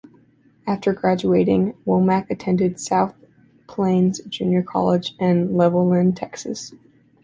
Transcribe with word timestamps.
After 0.65 0.93
graduating, 0.93 1.75
Womack 1.85 2.31
attended 2.31 2.79
South 2.79 3.13
Plains 3.67 4.19
Junior 4.27 4.63
College 4.63 5.13
in 5.19 5.49
Levelland, 5.49 6.15
Texas. 6.15 6.73